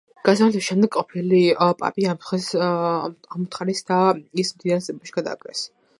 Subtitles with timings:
[0.27, 1.41] გასამართლების შემდეგ ყოფილი
[1.83, 4.01] პაპი ამოთხარეს და
[4.45, 5.63] ის მდინარე ტიბრში გადააგდეს.